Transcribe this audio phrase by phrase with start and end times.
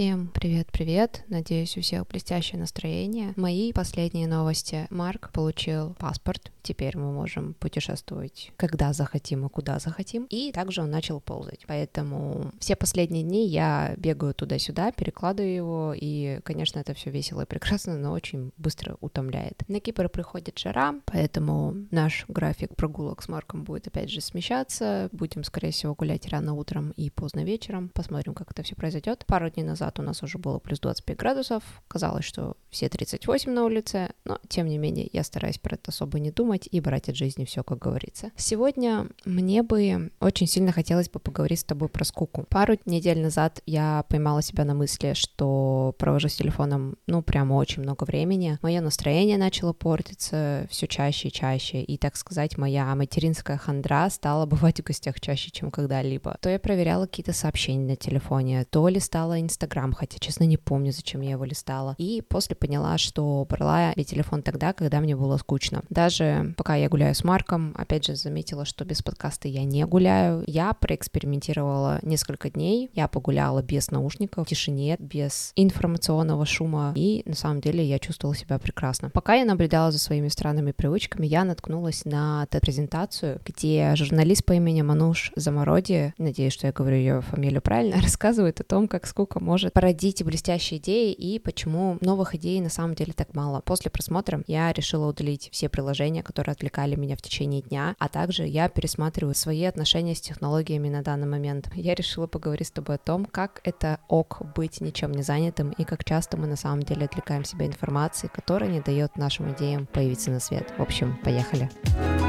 [0.00, 1.24] Всем привет-привет!
[1.28, 3.34] Надеюсь, у всех блестящее настроение.
[3.36, 4.86] Мои последние новости.
[4.88, 6.50] Марк получил паспорт.
[6.62, 10.26] Теперь мы можем путешествовать, когда захотим и куда захотим.
[10.30, 11.64] И также он начал ползать.
[11.66, 15.94] Поэтому все последние дни я бегаю туда-сюда, перекладываю его.
[15.94, 19.62] И, конечно, это все весело и прекрасно, но очень быстро утомляет.
[19.68, 25.10] На Кипр приходит жара, поэтому наш график прогулок с Марком будет опять же смещаться.
[25.12, 27.90] Будем, скорее всего, гулять рано утром и поздно вечером.
[27.90, 29.24] Посмотрим, как это все произойдет.
[29.26, 31.62] Пару дней назад у нас уже было плюс 25 градусов.
[31.88, 36.18] Казалось, что все 38 на улице, но тем не менее я стараюсь про это особо
[36.18, 38.30] не думать и брать от жизни все, как говорится.
[38.36, 42.44] Сегодня мне бы очень сильно хотелось бы поговорить с тобой про скуку.
[42.48, 47.82] Пару недель назад я поймала себя на мысли, что провожу с телефоном, ну, прямо очень
[47.82, 48.58] много времени.
[48.62, 54.46] Мое настроение начало портиться все чаще и чаще, и, так сказать, моя материнская хандра стала
[54.46, 56.36] бывать в гостях чаще, чем когда-либо.
[56.40, 61.20] То я проверяла какие-то сообщения на телефоне, то листала Инстаграм, хотя, честно, не помню, зачем
[61.20, 61.94] я его листала.
[61.98, 65.82] И после поняла, что брала я телефон тогда, когда мне было скучно.
[65.90, 70.44] Даже пока я гуляю с Марком, опять же, заметила, что без подкаста я не гуляю.
[70.46, 72.90] Я проэкспериментировала несколько дней.
[72.94, 76.92] Я погуляла без наушников, в тишине, без информационного шума.
[76.96, 79.10] И на самом деле я чувствовала себя прекрасно.
[79.10, 84.82] Пока я наблюдала за своими странными привычками, я наткнулась на презентацию, где журналист по имени
[84.82, 89.74] Мануш Замороди, надеюсь, что я говорю ее фамилию правильно, рассказывает о том, как скука может
[89.74, 93.60] породить блестящие идеи и почему новых идей на самом деле так мало.
[93.60, 98.46] После просмотра я решила удалить все приложения, которые отвлекали меня в течение дня, а также
[98.46, 101.70] я пересматриваю свои отношения с технологиями на данный момент.
[101.74, 105.84] Я решила поговорить с тобой о том, как это ок быть ничем не занятым и
[105.84, 110.30] как часто мы на самом деле отвлекаем себя информацией, которая не дает нашим идеям появиться
[110.30, 110.72] на свет.
[110.78, 111.40] В общем, поехали.
[111.50, 112.19] Поехали.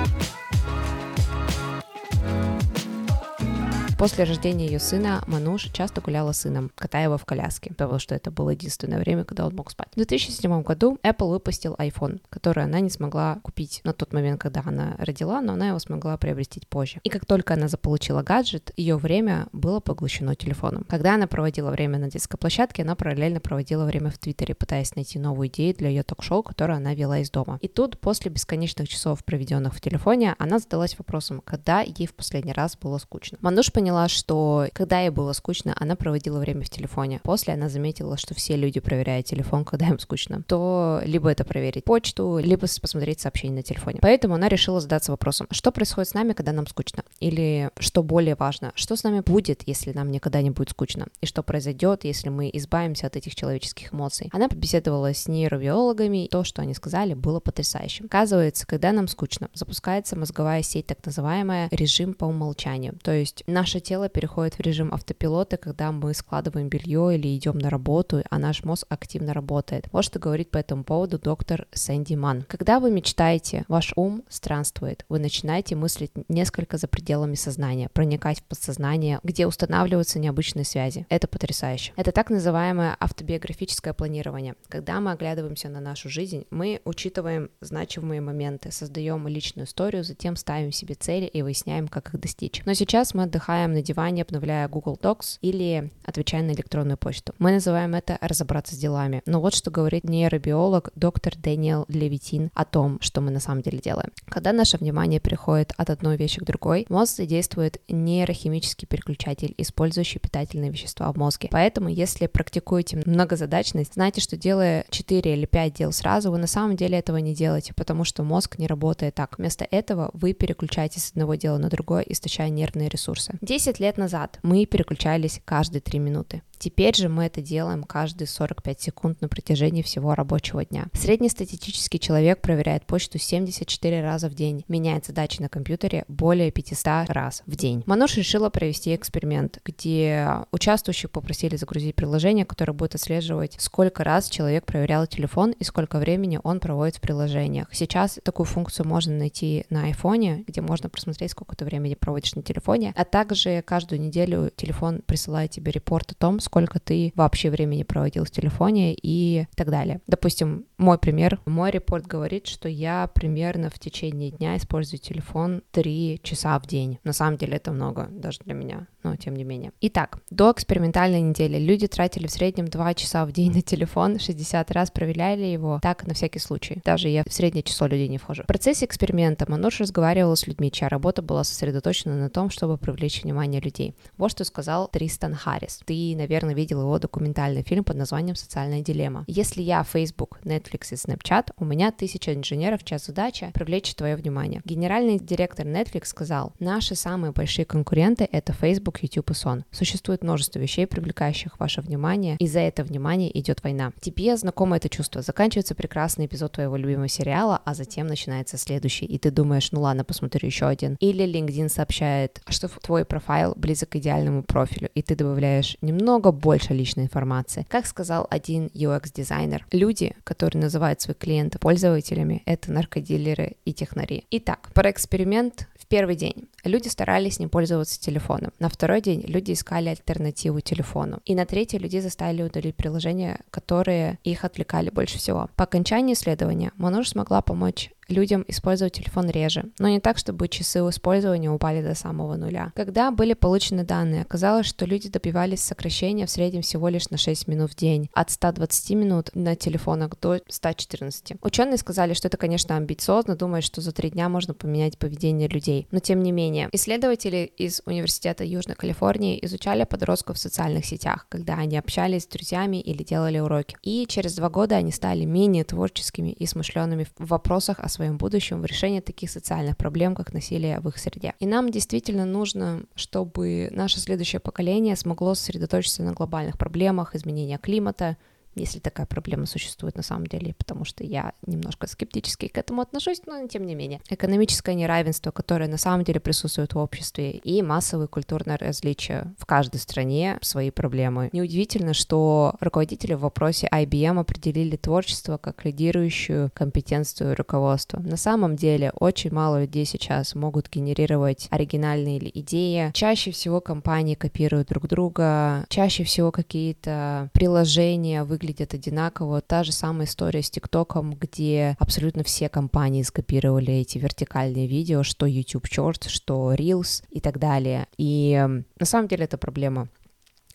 [4.01, 8.15] После рождения ее сына Мануш часто гуляла с сыном, катая его в коляске, потому что
[8.15, 9.89] это было единственное время, когда он мог спать.
[9.91, 14.63] В 2007 году Apple выпустил iPhone, который она не смогла купить на тот момент, когда
[14.65, 16.99] она родила, но она его смогла приобрести позже.
[17.03, 20.83] И как только она заполучила гаджет, ее время было поглощено телефоном.
[20.85, 25.19] Когда она проводила время на детской площадке, она параллельно проводила время в Твиттере, пытаясь найти
[25.19, 27.59] новую идею для ее ток-шоу, которое она вела из дома.
[27.61, 32.53] И тут, после бесконечных часов, проведенных в телефоне, она задалась вопросом, когда ей в последний
[32.53, 33.37] раз было скучно.
[33.41, 37.19] Мануш поняла, поняла, что когда ей было скучно, она проводила время в телефоне.
[37.23, 40.43] После она заметила, что все люди проверяют телефон, когда им скучно.
[40.47, 43.99] То либо это проверить почту, либо посмотреть сообщения на телефоне.
[44.01, 47.03] Поэтому она решила задаться вопросом, что происходит с нами, когда нам скучно?
[47.19, 51.07] Или, что более важно, что с нами будет, если нам никогда не будет скучно?
[51.19, 54.29] И что произойдет, если мы избавимся от этих человеческих эмоций?
[54.31, 58.05] Она побеседовала с нейробиологами, и то, что они сказали, было потрясающим.
[58.05, 62.97] Оказывается, когда нам скучно, запускается мозговая сеть, так называемая режим по умолчанию.
[63.03, 67.69] То есть наше тело переходит в режим автопилота, когда мы складываем белье или идем на
[67.69, 69.87] работу, а наш мозг активно работает.
[69.91, 72.43] Вот что говорит по этому поводу доктор Сэнди Ман.
[72.47, 75.05] Когда вы мечтаете, ваш ум странствует.
[75.09, 81.05] Вы начинаете мыслить несколько за пределами сознания, проникать в подсознание, где устанавливаются необычные связи.
[81.09, 81.93] Это потрясающе.
[81.95, 84.55] Это так называемое автобиографическое планирование.
[84.69, 90.71] Когда мы оглядываемся на нашу жизнь, мы учитываем значимые моменты, создаем личную историю, затем ставим
[90.71, 92.61] себе цели и выясняем, как их достичь.
[92.65, 97.33] Но сейчас мы отдыхаем на диване, обновляя Google Docs или отвечая на электронную почту.
[97.39, 99.21] Мы называем это «разобраться с делами».
[99.25, 103.79] Но вот что говорит нейробиолог доктор Дэниел Левитин о том, что мы на самом деле
[103.79, 104.11] делаем.
[104.25, 110.71] Когда наше внимание переходит от одной вещи к другой, мозг задействует нейрохимический переключатель, использующий питательные
[110.71, 111.49] вещества в мозге.
[111.51, 116.75] Поэтому, если практикуете многозадачность, знайте, что делая 4 или 5 дел сразу, вы на самом
[116.75, 119.37] деле этого не делаете, потому что мозг не работает так.
[119.37, 123.33] Вместо этого вы переключаетесь с одного дела на другое, истощая нервные ресурсы.
[123.63, 126.41] 10 лет назад мы переключались каждые 3 минуты.
[126.61, 130.85] Теперь же мы это делаем каждые 45 секунд на протяжении всего рабочего дня.
[130.93, 137.41] Среднестатистический человек проверяет почту 74 раза в день, меняет задачи на компьютере более 500 раз
[137.47, 137.81] в день.
[137.87, 144.67] Мануш решила провести эксперимент, где участвующих попросили загрузить приложение, которое будет отслеживать, сколько раз человек
[144.67, 147.69] проверял телефон и сколько времени он проводит в приложениях.
[147.71, 152.43] Сейчас такую функцию можно найти на айфоне, где можно просмотреть, сколько ты времени проводишь на
[152.43, 157.83] телефоне, а также каждую неделю телефон присылает тебе репорт о том, сколько ты вообще времени
[157.83, 160.01] проводил в телефоне и так далее.
[160.07, 161.39] Допустим, мой пример.
[161.45, 166.97] Мой репорт говорит, что я примерно в течение дня использую телефон 3 часа в день.
[167.03, 169.71] На самом деле это много даже для меня, но тем не менее.
[169.81, 174.71] Итак, до экспериментальной недели люди тратили в среднем 2 часа в день на телефон, 60
[174.71, 176.81] раз проверяли его, так на всякий случай.
[176.83, 178.43] Даже я в среднее число людей не вхожу.
[178.43, 183.23] В процессе эксперимента Мануш разговаривала с людьми, чья работа была сосредоточена на том, чтобы привлечь
[183.23, 183.95] внимание людей.
[184.17, 185.81] Вот что сказал Тристан Харрис.
[185.85, 189.25] Ты, наверное, видел его документальный фильм под названием «Социальная дилемма».
[189.27, 194.61] Если я Facebook, Netflix и Snapchat, у меня тысяча инженеров, чья задача привлечь твое внимание.
[194.65, 199.65] Генеральный директор Netflix сказал, наши самые большие конкуренты— это Facebook, YouTube и Сон.
[199.71, 203.91] Существует множество вещей, привлекающих ваше внимание, и за это внимание идет война.
[204.01, 205.21] Тебе знакомо это чувство.
[205.21, 210.03] Заканчивается прекрасный эпизод твоего любимого сериала, а затем начинается следующий, и ты думаешь, ну ладно,
[210.03, 210.95] посмотрю еще один.
[210.99, 216.73] Или LinkedIn сообщает, что твой профайл близок к идеальному профилю, и ты добавляешь немного больше
[216.73, 217.65] личной информации.
[217.69, 224.25] Как сказал один UX-дизайнер, люди, которые называют своих клиентов пользователями, это наркодилеры и технари.
[224.31, 226.47] Итак, про эксперимент в первый день.
[226.63, 228.53] Люди старались не пользоваться телефоном.
[228.59, 231.19] На второй день люди искали альтернативу телефону.
[231.25, 235.49] И на третий люди заставили удалить приложения, которые их отвлекали больше всего.
[235.55, 240.79] По окончании исследования Мануш смогла помочь людям использовать телефон реже, но не так, чтобы часы
[240.79, 242.71] использования упали до самого нуля.
[242.75, 247.47] Когда были получены данные, оказалось, что люди добивались сокращения в среднем всего лишь на 6
[247.47, 251.33] минут в день, от 120 минут на телефонах до 114.
[251.41, 255.87] Ученые сказали, что это, конечно, амбициозно, думают, что за три дня можно поменять поведение людей,
[255.91, 256.69] но тем не менее.
[256.71, 262.77] Исследователи из Университета Южной Калифорнии изучали подростков в социальных сетях, когда они общались с друзьями
[262.77, 263.77] или делали уроки.
[263.81, 268.61] И через два года они стали менее творческими и смышленными в вопросах о своем будущем
[268.61, 271.35] в решении таких социальных проблем, как насилие в их среде.
[271.39, 278.17] И нам действительно нужно, чтобы наше следующее поколение смогло сосредоточиться на глобальных проблемах изменения климата,
[278.55, 283.21] если такая проблема существует на самом деле, потому что я немножко скептически к этому отношусь,
[283.25, 284.01] но тем не менее.
[284.09, 289.79] Экономическое неравенство, которое на самом деле присутствует в обществе, и массовые культурные различия в каждой
[289.79, 291.29] стране свои проблемы.
[291.31, 297.99] Неудивительно, что руководители в вопросе IBM определили творчество как лидирующую компетенцию руководства.
[297.99, 302.91] На самом деле очень мало людей сейчас могут генерировать оригинальные идеи.
[302.93, 309.41] Чаще всего компании копируют друг друга, чаще всего какие-то приложения вы выглядят одинаково.
[309.41, 315.25] Та же самая история с ТикТоком, где абсолютно все компании скопировали эти вертикальные видео, что
[315.25, 317.87] YouTube Shorts, что Reels и так далее.
[317.97, 318.43] И
[318.79, 319.89] на самом деле это проблема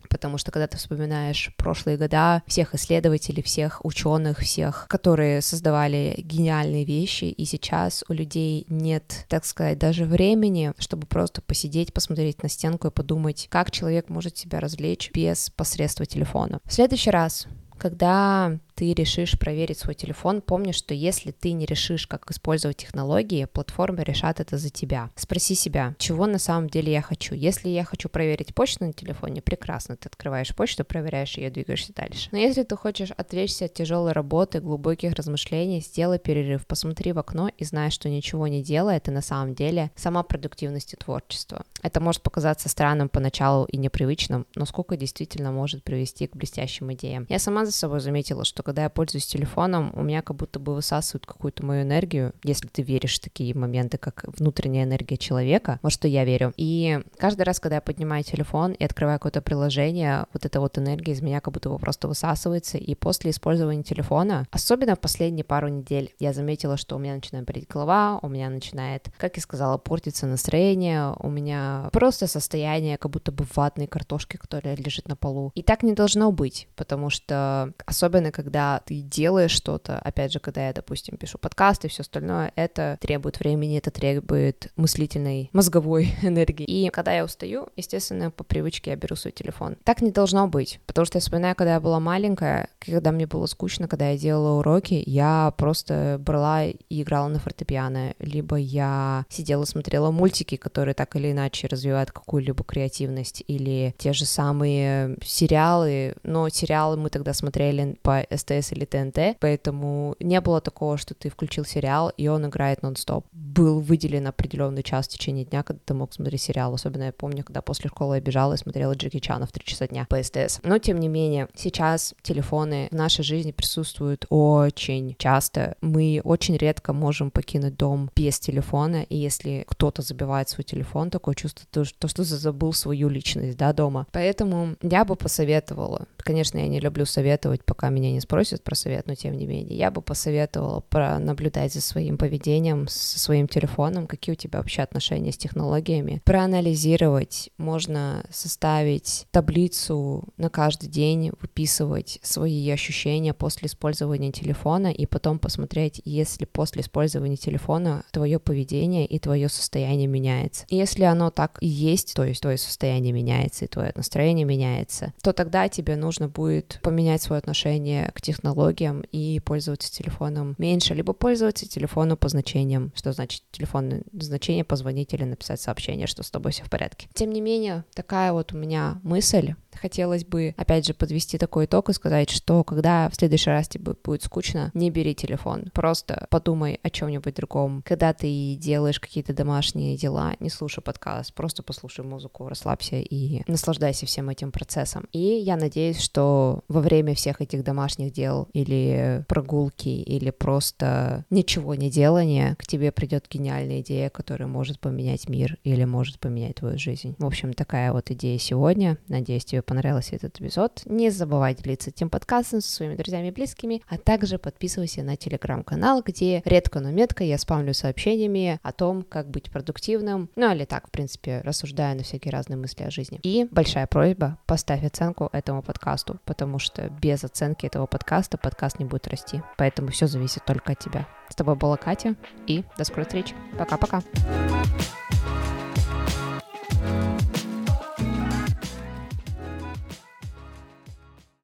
[0.08, 6.84] потому что когда ты вспоминаешь прошлые года, всех исследователей, всех ученых, всех, которые создавали гениальные
[6.84, 12.48] вещи, и сейчас у людей нет, так сказать, даже времени, чтобы просто посидеть, посмотреть на
[12.48, 16.60] стенку и подумать, как человек может себя развлечь без посредства телефона.
[16.64, 17.48] В следующий раз
[17.78, 23.46] когда ты решишь проверить свой телефон, помни, что если ты не решишь, как использовать технологии,
[23.46, 25.11] платформы решат это за тебя.
[25.17, 27.34] Спроси себя, чего на самом деле я хочу.
[27.34, 32.28] Если я хочу проверить почту на телефоне, прекрасно, ты открываешь почту, проверяешь ее, двигаешься дальше.
[32.32, 37.49] Но если ты хочешь отвлечься от тяжелой работы, глубоких размышлений, сделай перерыв, посмотри в окно
[37.56, 41.64] и знай, что ничего не делая, это на самом деле сама продуктивность и творчество.
[41.82, 47.25] Это может показаться странным поначалу и непривычным, но сколько действительно может привести к блестящим идеям.
[47.31, 50.74] Я сама за собой заметила, что когда я пользуюсь телефоном, у меня как будто бы
[50.74, 55.92] высасывают какую-то мою энергию, если ты веришь в такие моменты, как внутренняя энергия человека, вот
[55.92, 56.52] что я верю.
[56.56, 61.12] И каждый раз, когда я поднимаю телефон и открываю какое-то приложение, вот эта вот энергия
[61.12, 65.69] из меня как будто бы просто высасывается, и после использования телефона, особенно в последние пару
[65.69, 69.78] недель, я заметила, что у меня начинает болеть голова, у меня начинает, как я сказала,
[69.78, 75.52] портиться настроение, у меня просто состояние как будто бы ватной картошки, которая лежит на полу.
[75.54, 78.56] И так не должно быть, потому что особенно когда
[78.87, 83.41] ты делаешь что-то, опять же, когда я, допустим, пишу подкаст и все остальное, это требует
[83.41, 86.65] времени, это требует мыслительной, мозговой энергии.
[86.65, 89.77] И когда я устаю, естественно, по привычке я беру свой телефон.
[89.84, 93.46] Так не должно быть, потому что я вспоминаю, когда я была маленькая, когда мне было
[93.46, 99.65] скучно, когда я делала уроки, я просто брала и играла на фортепиано, либо я сидела,
[99.65, 106.48] смотрела мультики, которые так или иначе развивают какую-либо креативность, или те же самые сериалы, но
[106.48, 111.65] сериалы мы тогда смотрели по СТС или ТНТ, поэтому не было такого, что ты включил
[111.65, 113.26] сериал, и он играет нон-стоп.
[113.32, 116.74] Был выделен определенный час в течение дня, когда ты мог смотреть сериал.
[116.74, 119.88] Особенно я помню, когда после школы я бежала и смотрела Джеки Чана в 3 часа
[119.88, 120.60] дня по СТС.
[120.62, 125.76] Но, тем не менее, сейчас телефоны в нашей жизни присутствуют очень часто.
[125.81, 131.34] Мы очень редко можем покинуть дом без телефона, и если кто-то забивает свой телефон, такое
[131.34, 134.06] чувство, то, что забыл свою личность, да, дома.
[134.12, 138.74] Поэтому я бы посоветовала, конечно, я не люблю советовать, пока меня не спросят, просят про
[138.74, 144.06] совет, но тем не менее, я бы посоветовала пронаблюдать за своим поведением, со своим телефоном,
[144.06, 152.19] какие у тебя вообще отношения с технологиями, проанализировать, можно составить таблицу на каждый день, выписывать
[152.20, 159.19] свои ощущения после использования телефона и потом посмотреть, если после использования телефона твое поведение и
[159.19, 160.66] твое состояние меняется.
[160.69, 165.32] Если оно так и есть, то есть твое состояние меняется и твое настроение меняется, то
[165.32, 171.68] тогда тебе нужно будет поменять свое отношение к технологиям и пользоваться телефоном меньше, либо пользоваться
[171.68, 176.64] телефоном по значениям, что значит телефонное значение, позвонить или написать сообщение, что с тобой все
[176.64, 177.08] в порядке.
[177.14, 179.54] Тем не менее, такая вот у меня мысль.
[179.80, 183.94] Хотелось бы, опять же, подвести такой итог и сказать, что когда в следующий раз тебе
[184.02, 185.70] будет скучно, не бери телефон.
[185.72, 187.82] Просто подумай о чем-нибудь другом.
[187.84, 194.06] Когда ты делаешь какие-то домашние дела, не слушай подкаст, просто послушай музыку, расслабься и наслаждайся
[194.06, 195.06] всем этим процессом.
[195.12, 201.74] И я надеюсь, что во время всех этих домашних дел или прогулки, или просто ничего
[201.74, 206.78] не делания, к тебе придет гениальная идея, которая может поменять мир или может поменять твою
[206.78, 207.14] жизнь.
[207.18, 208.98] В общем, такая вот идея сегодня.
[209.08, 210.82] Надеюсь, тебе понравился этот эпизод.
[210.87, 216.03] Не забывай делиться этим подкастом со своими друзьями и близкими, а также подписывайся на телеграм-канал,
[216.05, 220.89] где редко, но метко я спамлю сообщениями о том, как быть продуктивным, ну или так,
[220.89, 223.20] в принципе, рассуждая на всякие разные мысли о жизни.
[223.23, 228.85] И большая просьба, поставь оценку этому подкасту, потому что без оценки этого подкаста подкаст не
[228.85, 229.43] будет расти.
[229.58, 231.06] Поэтому все зависит только от тебя.
[231.29, 232.15] С тобой была Катя,
[232.46, 233.35] и до скорой встречи.
[233.58, 234.03] Пока-пока.